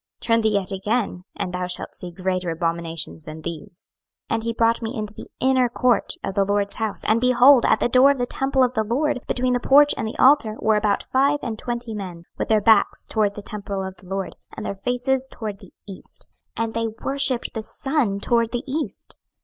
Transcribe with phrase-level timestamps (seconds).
[0.19, 3.91] turn thee yet again, and thou shalt see greater abominations than these.
[4.31, 7.67] 26:008:016 And he brought me into the inner court of the LORD's house, and, behold,
[7.67, 10.55] at the door of the temple of the LORD, between the porch and the altar,
[10.59, 14.35] were about five and twenty men, with their backs toward the temple of the LORD,
[14.57, 16.25] and their faces toward the east;
[16.57, 19.17] and they worshipped the sun toward the east.